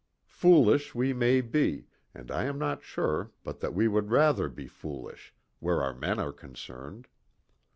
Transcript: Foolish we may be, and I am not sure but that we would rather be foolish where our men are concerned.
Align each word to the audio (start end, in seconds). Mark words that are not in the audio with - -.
Foolish 0.25 0.95
we 0.95 1.13
may 1.13 1.41
be, 1.41 1.85
and 2.15 2.31
I 2.31 2.45
am 2.45 2.57
not 2.57 2.81
sure 2.81 3.29
but 3.43 3.59
that 3.59 3.75
we 3.75 3.87
would 3.87 4.09
rather 4.09 4.49
be 4.49 4.65
foolish 4.65 5.31
where 5.59 5.83
our 5.83 5.93
men 5.93 6.17
are 6.17 6.33
concerned. 6.33 7.07